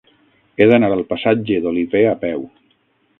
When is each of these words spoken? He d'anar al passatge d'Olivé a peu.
He 0.61 0.65
d'anar 0.69 0.87
al 0.95 1.03
passatge 1.11 1.59
d'Olivé 1.65 2.01
a 2.13 2.17
peu. 2.25 2.43